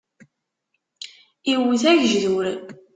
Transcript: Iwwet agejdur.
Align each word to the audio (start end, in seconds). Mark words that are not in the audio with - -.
Iwwet 1.53 1.83
agejdur. 1.91 2.45